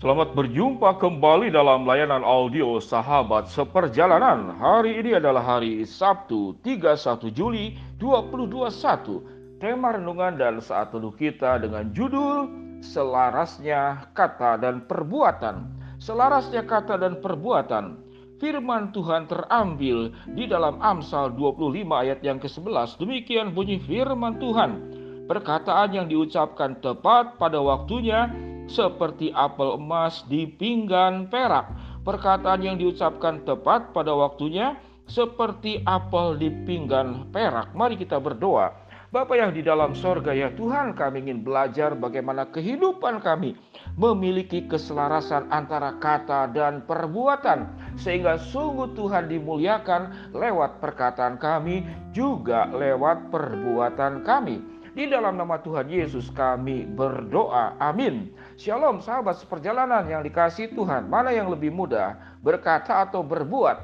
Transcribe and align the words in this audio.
Selamat 0.00 0.32
berjumpa 0.32 0.96
kembali 0.96 1.52
dalam 1.52 1.84
layanan 1.84 2.24
audio 2.24 2.80
Sahabat 2.80 3.52
Seperjalanan. 3.52 4.56
Hari 4.56 4.96
ini 4.96 5.20
adalah 5.20 5.44
hari 5.44 5.84
Sabtu 5.84 6.56
31 6.64 7.28
Juli 7.36 7.76
2021. 8.00 9.60
Tema 9.60 9.92
renungan 9.92 10.40
dan 10.40 10.56
saat 10.64 10.96
teduh 10.96 11.12
kita 11.12 11.60
dengan 11.60 11.92
judul 11.92 12.48
Selarasnya 12.80 14.08
Kata 14.16 14.56
dan 14.56 14.88
Perbuatan. 14.88 15.68
Selarasnya 16.00 16.64
kata 16.64 16.96
dan 16.96 17.20
perbuatan. 17.20 18.00
Firman 18.40 18.96
Tuhan 18.96 19.28
terambil 19.28 20.16
di 20.32 20.48
dalam 20.48 20.80
Amsal 20.80 21.36
25 21.36 21.76
ayat 21.92 22.24
yang 22.24 22.40
ke-11. 22.40 22.96
Demikian 22.96 23.52
bunyi 23.52 23.76
firman 23.84 24.40
Tuhan. 24.40 24.96
Perkataan 25.28 25.92
yang 25.92 26.08
diucapkan 26.08 26.80
tepat 26.80 27.36
pada 27.36 27.60
waktunya 27.60 28.49
seperti 28.70 29.34
apel 29.34 29.74
emas 29.74 30.22
di 30.30 30.46
pinggan 30.46 31.26
perak. 31.26 31.68
Perkataan 32.06 32.62
yang 32.62 32.78
diucapkan 32.78 33.42
tepat 33.42 33.90
pada 33.90 34.14
waktunya 34.14 34.78
seperti 35.10 35.82
apel 35.84 36.38
di 36.38 36.48
pinggan 36.64 37.28
perak. 37.34 37.74
Mari 37.74 37.98
kita 37.98 38.22
berdoa. 38.22 38.88
Bapa 39.10 39.34
yang 39.34 39.50
di 39.50 39.58
dalam 39.58 39.90
sorga 39.98 40.30
ya 40.30 40.54
Tuhan 40.54 40.94
kami 40.94 41.26
ingin 41.26 41.42
belajar 41.42 41.98
bagaimana 41.98 42.46
kehidupan 42.46 43.18
kami 43.18 43.58
memiliki 43.98 44.70
keselarasan 44.70 45.50
antara 45.50 45.98
kata 45.98 46.46
dan 46.54 46.86
perbuatan 46.86 47.74
sehingga 47.98 48.38
sungguh 48.38 48.94
Tuhan 48.94 49.26
dimuliakan 49.26 50.30
lewat 50.30 50.78
perkataan 50.78 51.42
kami 51.42 51.82
juga 52.14 52.70
lewat 52.70 53.34
perbuatan 53.34 54.22
kami. 54.22 54.62
Di 54.90 55.06
dalam 55.06 55.38
nama 55.38 55.62
Tuhan 55.62 55.86
Yesus 55.86 56.34
kami 56.34 56.82
berdoa. 56.82 57.78
Amin. 57.78 58.34
Shalom 58.58 58.98
sahabat 58.98 59.38
seperjalanan 59.38 60.02
yang 60.10 60.26
dikasih 60.26 60.74
Tuhan. 60.74 61.06
Mana 61.06 61.30
yang 61.30 61.46
lebih 61.46 61.70
mudah 61.70 62.18
berkata 62.42 63.06
atau 63.06 63.22
berbuat? 63.22 63.78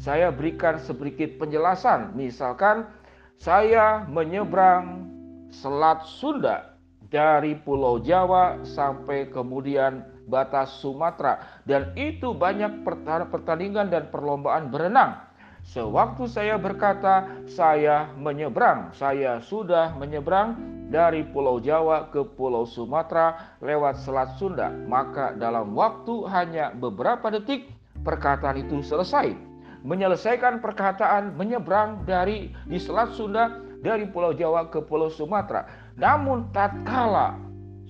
Saya 0.00 0.32
berikan 0.32 0.80
sedikit 0.80 1.36
penjelasan. 1.36 2.16
Misalkan 2.16 2.88
saya 3.36 4.08
menyeberang 4.08 5.04
Selat 5.52 6.08
Sunda 6.08 6.80
dari 7.12 7.52
Pulau 7.60 8.00
Jawa 8.00 8.64
sampai 8.64 9.28
kemudian 9.28 10.00
batas 10.28 10.80
Sumatera 10.80 11.44
dan 11.68 11.92
itu 11.92 12.32
banyak 12.32 12.88
pertandingan 13.28 13.92
dan 13.92 14.08
perlombaan 14.08 14.72
berenang. 14.72 15.27
Sewaktu 15.68 16.24
saya 16.32 16.56
berkata, 16.56 17.28
saya 17.44 18.08
menyeberang, 18.16 18.88
saya 18.96 19.36
sudah 19.44 19.92
menyeberang 20.00 20.56
dari 20.88 21.20
Pulau 21.28 21.60
Jawa 21.60 22.08
ke 22.08 22.24
Pulau 22.24 22.64
Sumatera 22.64 23.36
lewat 23.60 24.00
Selat 24.00 24.32
Sunda, 24.40 24.72
maka 24.88 25.36
dalam 25.36 25.76
waktu 25.76 26.24
hanya 26.32 26.72
beberapa 26.72 27.28
detik 27.28 27.68
perkataan 28.00 28.64
itu 28.64 28.80
selesai. 28.80 29.36
Menyelesaikan 29.84 30.64
perkataan 30.64 31.36
menyeberang 31.36 32.00
dari 32.08 32.48
di 32.64 32.80
Selat 32.80 33.12
Sunda 33.12 33.60
dari 33.84 34.08
Pulau 34.08 34.32
Jawa 34.32 34.72
ke 34.72 34.80
Pulau 34.80 35.12
Sumatera. 35.12 35.68
Namun 36.00 36.48
tatkala 36.48 37.36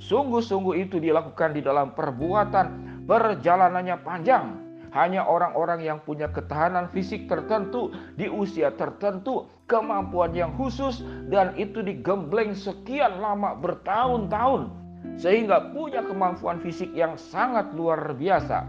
sungguh-sungguh 0.02 0.82
itu 0.82 0.98
dilakukan 0.98 1.54
di 1.54 1.62
dalam 1.62 1.94
perbuatan 1.94 2.66
perjalanannya 3.06 3.96
panjang, 4.02 4.67
hanya 4.92 5.24
orang-orang 5.24 5.84
yang 5.84 5.98
punya 6.02 6.28
ketahanan 6.30 6.88
fisik 6.92 7.28
tertentu 7.28 7.92
di 8.16 8.28
usia 8.28 8.72
tertentu, 8.72 9.48
kemampuan 9.68 10.32
yang 10.32 10.54
khusus, 10.56 11.04
dan 11.28 11.52
itu 11.60 11.84
digembleng 11.84 12.56
sekian 12.56 13.20
lama 13.20 13.56
bertahun-tahun, 13.58 14.72
sehingga 15.20 15.72
punya 15.76 16.04
kemampuan 16.04 16.60
fisik 16.64 16.88
yang 16.96 17.14
sangat 17.16 17.68
luar 17.76 18.16
biasa. 18.16 18.64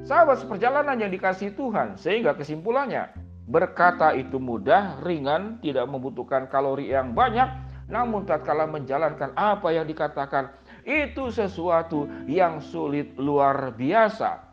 Sahabat 0.00 0.40
seperjalanan 0.40 0.96
yang 0.96 1.12
dikasih 1.12 1.52
Tuhan, 1.54 2.00
sehingga 2.00 2.32
kesimpulannya 2.32 3.12
berkata 3.50 4.16
itu 4.16 4.40
mudah, 4.40 5.02
ringan, 5.04 5.60
tidak 5.60 5.84
membutuhkan 5.90 6.48
kalori 6.48 6.88
yang 6.88 7.12
banyak, 7.12 7.46
namun 7.90 8.22
tatkala 8.22 8.70
menjalankan 8.70 9.34
apa 9.34 9.74
yang 9.74 9.84
dikatakan 9.84 10.54
itu 10.86 11.28
sesuatu 11.28 12.06
yang 12.24 12.62
sulit 12.62 13.12
luar 13.18 13.74
biasa. 13.74 14.49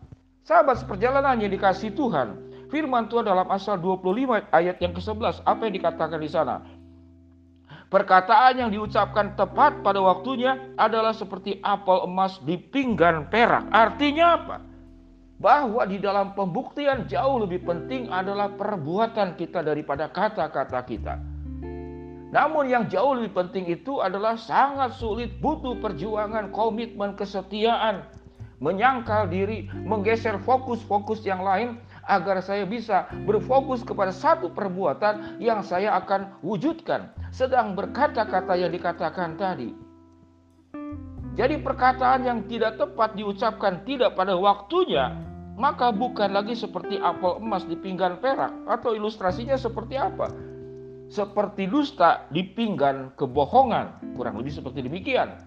Sahabat 0.48 0.80
seperjalanan 0.80 1.44
yang 1.44 1.52
dikasih 1.52 1.92
Tuhan, 1.92 2.40
firman 2.72 3.12
Tuhan 3.12 3.28
dalam 3.28 3.52
asal 3.52 3.84
25 3.84 4.48
ayat 4.48 4.80
yang 4.80 4.96
ke-11, 4.96 5.44
apa 5.44 5.62
yang 5.68 5.76
dikatakan 5.76 6.20
di 6.24 6.32
sana? 6.32 6.64
Perkataan 7.92 8.56
yang 8.56 8.72
diucapkan 8.72 9.36
tepat 9.36 9.84
pada 9.84 10.00
waktunya 10.00 10.72
adalah 10.80 11.12
seperti 11.12 11.60
apel 11.60 12.08
emas 12.08 12.40
di 12.48 12.56
pinggan 12.56 13.28
perak. 13.28 13.68
Artinya 13.76 14.26
apa? 14.40 14.58
Bahwa 15.36 15.84
di 15.84 16.00
dalam 16.00 16.32
pembuktian 16.32 17.12
jauh 17.12 17.44
lebih 17.44 17.68
penting 17.68 18.08
adalah 18.08 18.48
perbuatan 18.48 19.36
kita 19.36 19.60
daripada 19.60 20.08
kata-kata 20.08 20.80
kita. 20.88 21.20
Namun 22.32 22.72
yang 22.72 22.88
jauh 22.88 23.20
lebih 23.20 23.36
penting 23.36 23.68
itu 23.68 24.00
adalah 24.00 24.40
sangat 24.40 24.96
sulit, 24.96 25.44
butuh 25.44 25.76
perjuangan, 25.84 26.56
komitmen, 26.56 27.20
kesetiaan, 27.20 28.08
menyangkal 28.58 29.30
diri, 29.30 29.70
menggeser 29.86 30.42
fokus-fokus 30.42 31.22
yang 31.22 31.46
lain 31.46 31.78
agar 32.08 32.40
saya 32.42 32.64
bisa 32.64 33.06
berfokus 33.28 33.84
kepada 33.84 34.10
satu 34.10 34.50
perbuatan 34.50 35.38
yang 35.38 35.62
saya 35.62 35.94
akan 36.00 36.34
wujudkan, 36.42 37.12
sedang 37.30 37.78
berkata-kata 37.78 38.58
yang 38.58 38.72
dikatakan 38.74 39.38
tadi. 39.38 39.76
Jadi 41.38 41.62
perkataan 41.62 42.26
yang 42.26 42.40
tidak 42.50 42.82
tepat 42.82 43.14
diucapkan 43.14 43.86
tidak 43.86 44.18
pada 44.18 44.34
waktunya, 44.34 45.14
maka 45.54 45.94
bukan 45.94 46.34
lagi 46.34 46.58
seperti 46.58 46.98
apel 46.98 47.38
emas 47.38 47.62
di 47.70 47.78
pinggan 47.78 48.18
perak 48.18 48.50
atau 48.66 48.98
ilustrasinya 48.98 49.54
seperti 49.54 50.02
apa? 50.02 50.34
Seperti 51.14 51.70
dusta 51.70 52.26
di 52.34 52.42
pinggan 52.42 53.14
kebohongan, 53.14 54.18
kurang 54.18 54.42
lebih 54.42 54.50
seperti 54.50 54.82
demikian. 54.82 55.38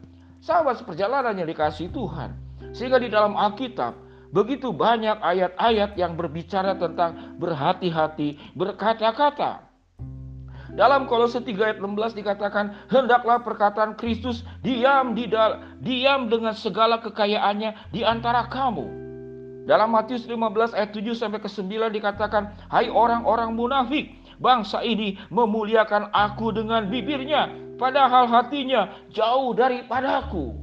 Sahabat 0.40 0.78
seperjalanan 0.78 1.34
yang 1.36 1.50
dikasih 1.50 1.90
Tuhan, 1.90 2.32
sehingga 2.70 2.98
di 3.02 3.10
dalam 3.10 3.34
Alkitab 3.34 3.94
begitu 4.30 4.70
banyak 4.70 5.18
ayat-ayat 5.18 5.98
yang 5.98 6.14
berbicara 6.14 6.78
tentang 6.78 7.38
berhati-hati 7.38 8.38
berkata-kata. 8.54 9.66
Dalam 10.70 11.10
Kolose 11.10 11.42
3 11.42 11.66
ayat 11.66 11.78
16 11.82 12.14
dikatakan, 12.14 12.70
"Hendaklah 12.86 13.42
perkataan 13.42 13.98
Kristus 13.98 14.46
diam 14.62 15.18
di 15.18 15.26
diam 15.82 16.30
dengan 16.30 16.54
segala 16.54 17.02
kekayaannya 17.02 17.90
di 17.90 18.06
antara 18.06 18.46
kamu." 18.46 18.86
Dalam 19.66 19.90
Matius 19.90 20.24
15 20.30 20.70
ayat 20.70 20.94
7 20.94 21.14
sampai 21.18 21.42
ke 21.42 21.50
9 21.50 21.90
dikatakan, 21.90 22.54
"Hai 22.70 22.86
orang-orang 22.86 23.54
munafik, 23.54 24.14
bangsa 24.38 24.80
ini 24.86 25.18
memuliakan 25.28 26.10
aku 26.14 26.54
dengan 26.54 26.86
bibirnya, 26.86 27.50
padahal 27.74 28.30
hatinya 28.30 28.94
jauh 29.10 29.50
daripadaku." 29.52 30.54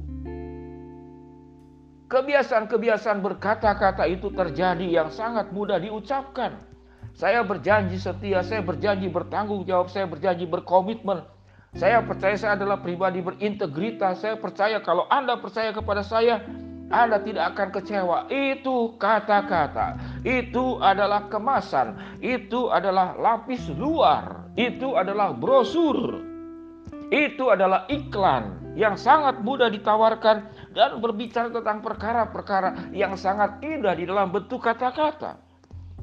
Kebiasaan-kebiasaan 2.08 3.20
berkata-kata 3.20 4.08
itu 4.08 4.32
terjadi 4.32 4.88
yang 4.88 5.12
sangat 5.12 5.52
mudah 5.52 5.76
diucapkan. 5.76 6.56
Saya 7.12 7.44
berjanji 7.44 8.00
setia, 8.00 8.40
saya 8.40 8.64
berjanji 8.64 9.12
bertanggung 9.12 9.68
jawab, 9.68 9.92
saya 9.92 10.08
berjanji 10.08 10.48
berkomitmen. 10.48 11.20
Saya 11.76 12.00
percaya 12.00 12.32
saya 12.40 12.56
adalah 12.56 12.80
pribadi 12.80 13.20
berintegritas. 13.20 14.24
Saya 14.24 14.40
percaya 14.40 14.80
kalau 14.80 15.04
Anda 15.12 15.36
percaya 15.36 15.68
kepada 15.68 16.00
saya, 16.00 16.40
Anda 16.88 17.20
tidak 17.20 17.52
akan 17.52 17.68
kecewa. 17.76 18.18
Itu 18.32 18.96
kata-kata. 18.96 20.00
Itu 20.24 20.80
adalah 20.80 21.28
kemasan. 21.28 21.92
Itu 22.24 22.72
adalah 22.72 23.20
lapis 23.20 23.68
luar. 23.76 24.48
Itu 24.56 24.96
adalah 24.96 25.36
brosur. 25.36 26.24
Itu 27.12 27.52
adalah 27.52 27.84
iklan 27.92 28.72
yang 28.78 28.96
sangat 28.96 29.42
mudah 29.42 29.68
ditawarkan 29.68 30.57
dan 30.78 31.02
berbicara 31.02 31.50
tentang 31.50 31.82
perkara-perkara 31.82 32.94
yang 32.94 33.18
sangat 33.18 33.58
indah 33.66 33.98
di 33.98 34.06
dalam 34.06 34.30
bentuk 34.30 34.62
kata-kata. 34.62 35.34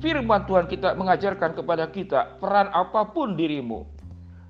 Firman 0.03 0.43
Tuhan 0.43 0.67
kita 0.67 0.99
mengajarkan 0.99 1.55
kepada 1.55 1.87
kita 1.87 2.35
peran 2.43 2.67
apa 2.75 3.07
pun 3.07 3.39
dirimu. 3.39 3.87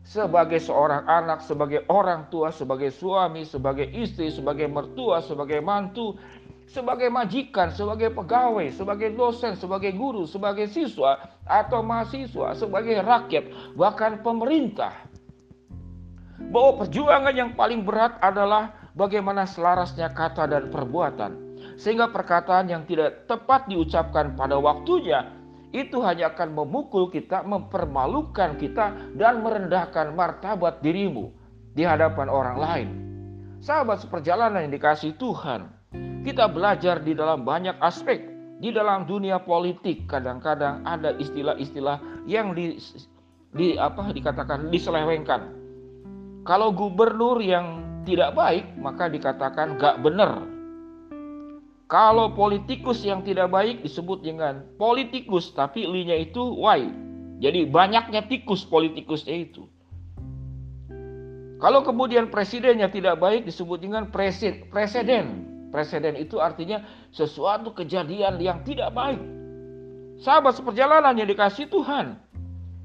Sebagai 0.01 0.57
seorang 0.57 1.05
anak, 1.05 1.45
sebagai 1.45 1.85
orang 1.93 2.25
tua, 2.33 2.49
sebagai 2.49 2.89
suami, 2.89 3.45
sebagai 3.45 3.85
istri, 3.93 4.33
sebagai 4.33 4.65
mertua, 4.65 5.21
sebagai 5.21 5.61
mantu, 5.61 6.17
sebagai 6.65 7.13
majikan, 7.13 7.69
sebagai 7.69 8.09
pegawai, 8.09 8.73
sebagai 8.73 9.13
dosen, 9.13 9.53
sebagai 9.53 9.93
guru, 9.93 10.25
sebagai 10.25 10.65
siswa 10.65 11.21
atau 11.45 11.85
mahasiswa, 11.85 12.57
sebagai 12.57 13.05
rakyat, 13.05 13.77
bahkan 13.77 14.21
pemerintah. 14.25 14.93
Bahwa 16.49 16.85
perjuangan 16.85 17.33
yang 17.33 17.53
paling 17.53 17.85
berat 17.85 18.17
adalah 18.21 18.84
bagaimana 18.95 19.43
selarasnya 19.43 20.15
kata 20.15 20.47
dan 20.47 20.71
perbuatan, 20.71 21.59
sehingga 21.75 22.09
perkataan 22.09 22.71
yang 22.71 22.87
tidak 22.87 23.27
tepat 23.27 23.67
diucapkan 23.67 24.33
pada 24.33 24.55
waktunya 24.57 25.35
itu 25.75 25.99
hanya 25.99 26.31
akan 26.31 26.55
memukul 26.55 27.11
kita, 27.11 27.43
mempermalukan 27.43 28.55
kita, 28.55 28.95
dan 29.19 29.43
merendahkan 29.43 30.15
martabat 30.15 30.79
dirimu 30.79 31.35
di 31.75 31.83
hadapan 31.83 32.31
orang 32.31 32.57
lain. 32.57 32.87
Sahabat 33.59 33.99
seperjalanan 33.99 34.65
yang 34.65 34.73
dikasih 34.73 35.19
Tuhan, 35.19 35.75
Kita 36.25 36.49
belajar 36.49 37.05
di 37.05 37.13
dalam 37.13 37.45
banyak 37.45 37.77
aspek. 37.85 38.17
Di 38.57 38.73
dalam 38.73 39.05
dunia 39.05 39.37
politik 39.45 40.09
kadang-kadang 40.09 40.81
ada 40.81 41.13
istilah-istilah 41.21 42.25
yang 42.25 42.57
di, 42.57 42.81
di 43.53 43.77
apa 43.77 44.09
dikatakan 44.09 44.73
diselewengkan. 44.73 45.53
Kalau 46.41 46.73
gubernur 46.73 47.37
yang 47.45 47.84
tidak 48.05 48.37
baik 48.37 48.65
maka 48.77 49.09
dikatakan 49.09 49.81
gak 49.81 49.99
benar. 50.05 50.45
Kalau 51.85 52.33
politikus 52.33 53.05
yang 53.05 53.21
tidak 53.21 53.53
baik 53.53 53.85
disebut 53.85 54.25
dengan 54.25 54.65
politikus 54.77 55.53
tapi 55.53 55.85
linya 55.85 56.17
itu 56.17 56.57
Y. 56.57 56.89
Jadi 57.41 57.67
banyaknya 57.67 58.25
tikus 58.25 58.65
politikusnya 58.65 59.35
itu. 59.35 59.69
Kalau 61.61 61.81
kemudian 61.83 62.31
presidennya 62.31 62.89
tidak 62.89 63.19
baik 63.21 63.45
disebut 63.45 63.81
dengan 63.81 64.09
presiden. 64.09 64.69
Presiden 65.69 66.13
itu 66.15 66.39
artinya 66.39 66.83
sesuatu 67.11 67.75
kejadian 67.75 68.39
yang 68.39 68.63
tidak 68.63 68.95
baik. 68.95 69.19
Sahabat 70.23 70.55
seperjalanan 70.55 71.15
yang 71.15 71.27
dikasih 71.27 71.67
Tuhan. 71.67 72.15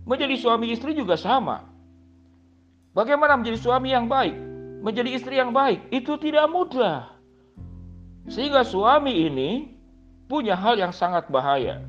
Menjadi 0.03 0.35
suami 0.35 0.75
istri 0.75 0.99
juga 0.99 1.15
sama. 1.15 1.71
Bagaimana 2.91 3.39
menjadi 3.39 3.59
suami 3.63 3.95
yang 3.95 4.11
baik? 4.11 4.50
Menjadi 4.81 5.13
istri 5.13 5.37
yang 5.37 5.53
baik 5.53 5.93
itu 5.93 6.17
tidak 6.17 6.49
mudah. 6.49 7.13
Sehingga 8.33 8.65
suami 8.65 9.29
ini 9.29 9.77
punya 10.25 10.57
hal 10.57 10.81
yang 10.81 10.93
sangat 10.93 11.29
bahaya. 11.29 11.85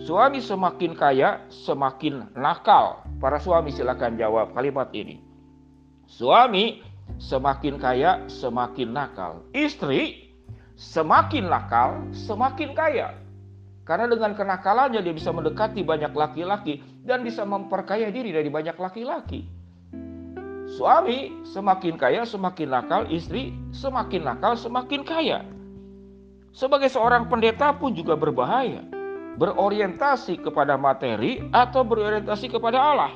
Suami 0.00 0.40
semakin 0.40 0.96
kaya, 0.96 1.44
semakin 1.52 2.32
nakal. 2.32 3.04
Para 3.20 3.36
suami 3.36 3.68
silakan 3.72 4.16
jawab 4.16 4.56
kalimat 4.56 4.88
ini. 4.96 5.20
Suami 6.08 6.80
semakin 7.20 7.76
kaya, 7.76 8.24
semakin 8.28 8.88
nakal. 8.96 9.44
Istri 9.52 10.32
semakin 10.80 11.52
nakal, 11.52 12.08
semakin 12.16 12.72
kaya. 12.72 13.12
Karena 13.84 14.08
dengan 14.08 14.32
kenakalannya 14.32 15.04
dia 15.04 15.12
bisa 15.12 15.28
mendekati 15.28 15.84
banyak 15.84 16.16
laki-laki 16.16 16.80
dan 17.04 17.20
bisa 17.20 17.44
memperkaya 17.44 18.08
diri 18.08 18.32
dari 18.32 18.48
banyak 18.48 18.76
laki-laki. 18.80 19.59
Suami 20.78 21.34
semakin 21.42 21.98
kaya, 21.98 22.22
semakin 22.22 22.68
nakal, 22.70 23.02
istri 23.10 23.50
semakin 23.74 24.22
nakal, 24.22 24.54
semakin 24.54 25.02
kaya. 25.02 25.42
Sebagai 26.54 26.90
seorang 26.90 27.26
pendeta 27.26 27.74
pun 27.74 27.90
juga 27.90 28.14
berbahaya. 28.14 28.86
Berorientasi 29.34 30.42
kepada 30.42 30.78
materi 30.78 31.42
atau 31.50 31.82
berorientasi 31.82 32.50
kepada 32.50 32.78
Allah. 32.78 33.12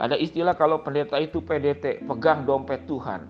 Ada 0.00 0.16
istilah 0.16 0.56
kalau 0.56 0.80
pendeta 0.80 1.20
itu 1.20 1.44
PDT, 1.44 2.04
pegang 2.08 2.48
dompet 2.48 2.88
Tuhan. 2.88 3.28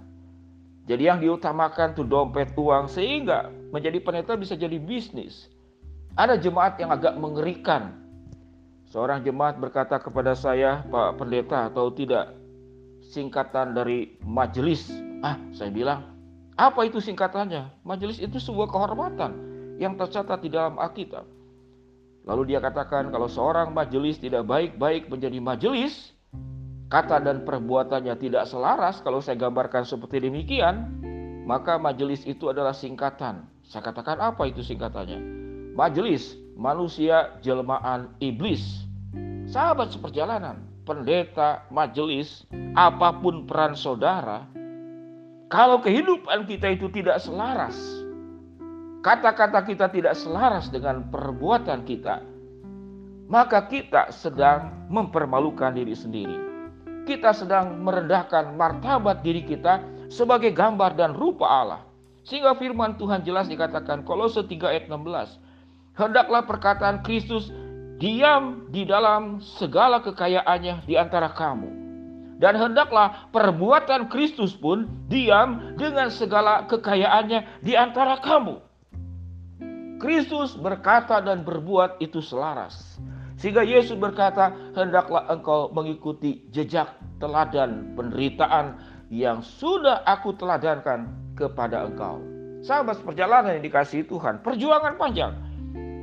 Jadi 0.87 1.03
yang 1.07 1.19
diutamakan 1.23 1.95
tuh 1.95 2.07
dompet 2.07 2.55
uang 2.55 2.91
sehingga 2.91 3.51
menjadi 3.71 3.99
pendeta 4.03 4.35
bisa 4.35 4.59
jadi 4.59 4.79
bisnis. 4.79 5.51
Ada 6.19 6.35
jemaat 6.35 6.79
yang 6.83 6.91
agak 6.91 7.15
mengerikan. 7.15 7.95
Seorang 8.91 9.23
jemaat 9.23 9.59
berkata 9.63 10.03
kepada 10.03 10.35
saya, 10.35 10.83
Pak 10.91 11.23
Pendeta 11.23 11.71
atau 11.71 11.95
tidak, 11.95 12.35
singkatan 13.11 13.75
dari 13.75 14.17
majelis. 14.23 14.87
Ah, 15.21 15.37
saya 15.53 15.69
bilang, 15.75 16.15
apa 16.55 16.87
itu 16.87 17.03
singkatannya? 17.03 17.83
Majelis 17.83 18.23
itu 18.23 18.39
sebuah 18.39 18.71
kehormatan 18.71 19.33
yang 19.83 19.99
tercatat 19.99 20.39
di 20.41 20.49
dalam 20.49 20.79
Alkitab. 20.79 21.27
Lalu 22.25 22.55
dia 22.55 22.61
katakan 22.63 23.11
kalau 23.11 23.27
seorang 23.27 23.75
majelis 23.75 24.23
tidak 24.23 24.47
baik-baik 24.47 25.11
menjadi 25.11 25.41
majelis, 25.43 26.15
kata 26.93 27.19
dan 27.19 27.43
perbuatannya 27.43 28.15
tidak 28.21 28.45
selaras, 28.47 29.03
kalau 29.03 29.19
saya 29.19 29.41
gambarkan 29.41 29.83
seperti 29.83 30.23
demikian, 30.23 31.01
maka 31.49 31.81
majelis 31.81 32.23
itu 32.29 32.47
adalah 32.53 32.77
singkatan. 32.77 33.49
Saya 33.67 33.83
katakan 33.83 34.21
apa 34.21 34.47
itu 34.47 34.63
singkatannya? 34.63 35.19
Majelis, 35.75 36.37
manusia 36.61 37.41
jelmaan 37.41 38.15
iblis. 38.21 38.85
Sahabat 39.49 39.91
seperjalanan, 39.91 40.70
pendeta, 40.91 41.63
majelis, 41.71 42.43
apa 42.75 43.15
pun 43.23 43.47
peran 43.47 43.79
saudara, 43.79 44.51
kalau 45.47 45.79
kehidupan 45.79 46.51
kita 46.51 46.75
itu 46.75 46.91
tidak 46.91 47.23
selaras, 47.23 47.79
kata-kata 49.07 49.63
kita 49.63 49.87
tidak 49.87 50.19
selaras 50.19 50.67
dengan 50.67 51.07
perbuatan 51.15 51.87
kita, 51.87 52.19
maka 53.31 53.71
kita 53.71 54.11
sedang 54.11 54.91
mempermalukan 54.91 55.71
diri 55.71 55.95
sendiri 55.95 56.51
kita 57.11 57.35
sedang 57.35 57.81
merendahkan 57.83 58.55
martabat 58.55 59.27
diri 59.27 59.43
kita 59.43 59.83
sebagai 60.07 60.55
gambar 60.55 60.95
dan 60.95 61.11
rupa 61.17 61.47
Allah. 61.49 61.83
Sehingga 62.23 62.55
firman 62.55 62.95
Tuhan 63.01 63.27
jelas 63.27 63.51
dikatakan 63.51 64.07
Kolose 64.07 64.47
3 64.47 64.71
ayat 64.71 64.85
16. 64.87 65.99
Hendaklah 65.99 66.47
perkataan 66.47 67.03
Kristus 67.03 67.51
diam 68.01 68.65
di 68.73 68.89
dalam 68.89 69.45
segala 69.45 70.01
kekayaannya 70.01 70.89
di 70.89 70.97
antara 70.97 71.31
kamu. 71.37 71.69
Dan 72.41 72.57
hendaklah 72.57 73.29
perbuatan 73.37 74.09
Kristus 74.09 74.57
pun 74.57 74.89
diam 75.13 75.77
dengan 75.77 76.09
segala 76.09 76.65
kekayaannya 76.65 77.61
di 77.61 77.77
antara 77.77 78.17
kamu. 78.25 78.57
Kristus 80.01 80.57
berkata 80.57 81.21
dan 81.21 81.45
berbuat 81.45 82.01
itu 82.01 82.25
selaras. 82.25 82.97
Sehingga 83.37 83.61
Yesus 83.61 84.01
berkata, 84.01 84.57
"Hendaklah 84.73 85.29
engkau 85.29 85.69
mengikuti 85.77 86.49
jejak 86.49 86.97
teladan 87.21 87.93
penderitaan 87.93 88.81
yang 89.13 89.45
sudah 89.45 90.01
aku 90.09 90.33
teladankan 90.41 91.13
kepada 91.37 91.85
engkau." 91.85 92.25
Sahabat 92.65 93.05
perjalanan 93.05 93.61
yang 93.61 93.65
dikasihi 93.69 94.09
Tuhan, 94.09 94.41
perjuangan 94.41 94.97
panjang. 94.97 95.37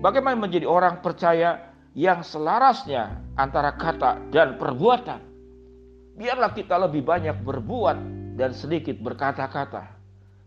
Bagaimana 0.05 0.37
menjadi 0.37 0.69
orang 0.69 1.01
percaya 1.01 1.66
yang 1.97 2.21
selarasnya 2.21 3.17
antara 3.33 3.73
kata 3.73 4.29
dan 4.29 4.61
perbuatan. 4.61 5.17
Biarlah 6.13 6.53
kita 6.53 6.77
lebih 6.77 7.01
banyak 7.01 7.41
berbuat 7.41 7.97
dan 8.37 8.53
sedikit 8.53 9.01
berkata-kata. 9.01 9.97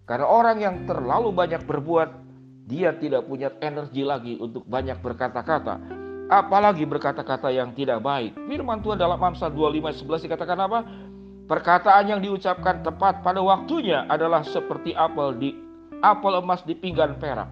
Karena 0.07 0.27
orang 0.27 0.59
yang 0.63 0.77
terlalu 0.87 1.35
banyak 1.35 1.67
berbuat, 1.67 2.11
dia 2.71 2.95
tidak 2.95 3.27
punya 3.27 3.51
energi 3.59 4.07
lagi 4.07 4.39
untuk 4.39 4.63
banyak 4.67 5.03
berkata-kata 5.03 6.01
apalagi 6.31 6.87
berkata-kata 6.87 7.51
yang 7.51 7.75
tidak 7.75 7.99
baik. 7.99 8.39
Firman 8.47 8.79
Tuhan 8.87 9.03
dalam 9.03 9.19
Amsal 9.19 9.51
25:11 9.51 10.23
dikatakan 10.31 10.59
apa? 10.63 10.87
Perkataan 11.51 12.07
yang 12.07 12.21
diucapkan 12.23 12.87
tepat 12.87 13.27
pada 13.27 13.43
waktunya 13.43 14.07
adalah 14.07 14.47
seperti 14.47 14.95
apel 14.95 15.35
di 15.35 15.51
apel 15.99 16.39
emas 16.39 16.63
di 16.63 16.79
pinggan 16.79 17.19
perak. 17.19 17.51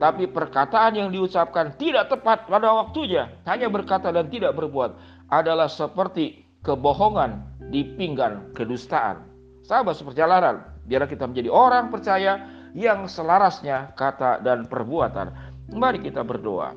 Tapi 0.00 0.24
perkataan 0.32 0.96
yang 0.96 1.12
diucapkan 1.12 1.76
tidak 1.76 2.08
tepat 2.08 2.48
pada 2.48 2.72
waktunya, 2.72 3.28
hanya 3.44 3.68
berkata 3.68 4.08
dan 4.08 4.32
tidak 4.32 4.56
berbuat, 4.56 4.96
adalah 5.28 5.68
seperti 5.68 6.40
kebohongan 6.64 7.44
di 7.68 7.84
pinggan 8.00 8.56
kedustaan. 8.56 9.28
Sahabat 9.60 10.00
seperjalanan, 10.00 10.64
biar 10.88 11.04
kita 11.04 11.28
menjadi 11.28 11.52
orang 11.52 11.92
percaya 11.92 12.48
yang 12.72 13.04
selarasnya 13.04 13.92
kata 13.92 14.40
dan 14.40 14.64
perbuatan. 14.64 15.36
Mari 15.76 16.00
kita 16.00 16.24
berdoa. 16.24 16.72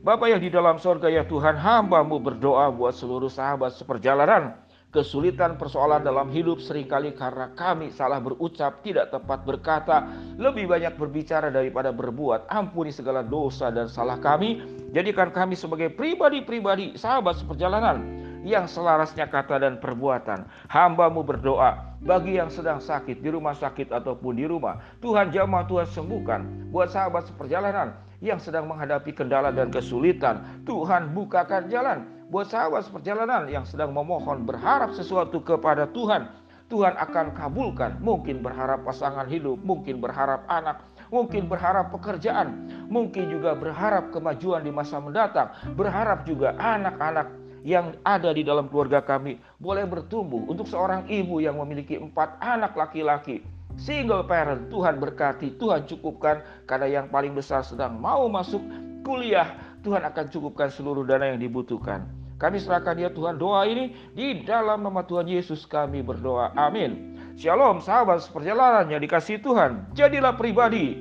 Bapak 0.00 0.32
yang 0.32 0.42
di 0.42 0.50
dalam 0.50 0.80
sorga 0.82 1.12
ya 1.12 1.28
Tuhan 1.28 1.60
hambamu 1.60 2.18
berdoa 2.18 2.72
buat 2.72 2.96
seluruh 2.96 3.28
sahabat 3.28 3.76
seperjalanan 3.76 4.56
kesulitan 4.90 5.54
persoalan 5.54 6.02
dalam 6.02 6.34
hidup 6.34 6.58
sering 6.58 6.90
kali 6.90 7.14
karena 7.14 7.54
kami 7.54 7.94
salah 7.94 8.18
berucap, 8.18 8.82
tidak 8.82 9.14
tepat 9.14 9.46
berkata, 9.46 10.10
lebih 10.36 10.66
banyak 10.66 10.98
berbicara 10.98 11.48
daripada 11.48 11.94
berbuat. 11.94 12.50
Ampuni 12.50 12.90
segala 12.90 13.22
dosa 13.22 13.70
dan 13.70 13.86
salah 13.86 14.18
kami. 14.18 14.62
Jadikan 14.90 15.30
kami 15.30 15.54
sebagai 15.54 15.94
pribadi-pribadi 15.94 16.98
sahabat 16.98 17.38
seperjalanan 17.38 18.02
yang 18.42 18.66
selarasnya 18.66 19.30
kata 19.30 19.62
dan 19.62 19.78
perbuatan. 19.78 20.42
Hambamu 20.66 21.22
berdoa 21.22 21.94
bagi 22.02 22.42
yang 22.42 22.50
sedang 22.50 22.82
sakit 22.82 23.22
di 23.22 23.30
rumah 23.30 23.54
sakit 23.54 23.94
ataupun 23.94 24.34
di 24.34 24.50
rumah. 24.50 24.82
Tuhan 24.98 25.30
jamah 25.30 25.70
Tuhan 25.70 25.86
sembuhkan. 25.86 26.74
Buat 26.74 26.90
sahabat 26.90 27.30
seperjalanan 27.30 27.94
yang 28.18 28.42
sedang 28.42 28.66
menghadapi 28.66 29.14
kendala 29.14 29.54
dan 29.54 29.70
kesulitan. 29.70 30.64
Tuhan 30.66 31.14
bukakan 31.14 31.70
jalan 31.70 32.19
buat 32.30 32.46
sahabat 32.46 32.86
perjalanan 32.94 33.50
yang 33.50 33.66
sedang 33.66 33.90
memohon 33.90 34.46
berharap 34.46 34.94
sesuatu 34.94 35.42
kepada 35.42 35.90
Tuhan. 35.90 36.30
Tuhan 36.70 36.94
akan 36.94 37.34
kabulkan. 37.34 37.98
Mungkin 37.98 38.46
berharap 38.46 38.86
pasangan 38.86 39.26
hidup, 39.26 39.58
mungkin 39.66 39.98
berharap 39.98 40.46
anak, 40.46 40.86
mungkin 41.10 41.50
berharap 41.50 41.90
pekerjaan, 41.90 42.70
mungkin 42.86 43.26
juga 43.26 43.58
berharap 43.58 44.14
kemajuan 44.14 44.62
di 44.62 44.70
masa 44.70 45.02
mendatang, 45.02 45.50
berharap 45.74 46.22
juga 46.22 46.54
anak-anak 46.54 47.26
yang 47.66 47.98
ada 48.06 48.30
di 48.30 48.46
dalam 48.46 48.70
keluarga 48.70 49.02
kami 49.02 49.42
boleh 49.58 49.82
bertumbuh. 49.82 50.46
Untuk 50.46 50.70
seorang 50.70 51.10
ibu 51.10 51.42
yang 51.42 51.58
memiliki 51.58 51.98
empat 51.98 52.38
anak 52.38 52.78
laki-laki, 52.78 53.42
single 53.74 54.22
parent. 54.30 54.70
Tuhan 54.70 55.02
berkati, 55.02 55.58
Tuhan 55.58 55.90
cukupkan 55.90 56.46
karena 56.70 57.02
yang 57.02 57.06
paling 57.10 57.34
besar 57.34 57.66
sedang 57.66 57.98
mau 57.98 58.30
masuk 58.30 58.62
kuliah. 59.02 59.58
Tuhan 59.82 60.06
akan 60.06 60.30
cukupkan 60.30 60.70
seluruh 60.70 61.02
dana 61.02 61.34
yang 61.34 61.42
dibutuhkan. 61.42 62.19
Kami 62.40 62.56
serahkan 62.56 62.96
ya 62.96 63.12
Tuhan 63.12 63.36
doa 63.36 63.68
ini 63.68 63.92
di 64.16 64.40
dalam 64.48 64.80
nama 64.80 65.04
Tuhan 65.04 65.28
Yesus 65.28 65.68
kami 65.68 66.00
berdoa. 66.00 66.56
Amin. 66.56 67.20
Shalom 67.36 67.84
sahabat 67.84 68.24
seperjalanan 68.24 68.88
yang 68.88 69.04
dikasih 69.04 69.44
Tuhan. 69.44 69.92
Jadilah 69.92 70.40
pribadi 70.40 70.96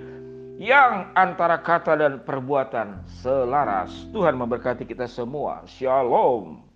yang 0.60 1.16
antara 1.16 1.56
kata 1.64 1.96
dan 1.96 2.14
perbuatan 2.28 3.08
selaras. 3.24 4.12
Tuhan 4.12 4.36
memberkati 4.36 4.84
kita 4.84 5.08
semua. 5.08 5.64
Shalom. 5.64 6.69